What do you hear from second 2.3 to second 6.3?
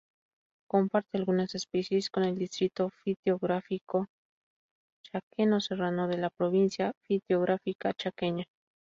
Distrito fitogeográfico Chaqueño Serrano de